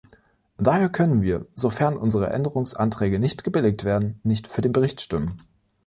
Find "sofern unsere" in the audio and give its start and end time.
1.53-2.31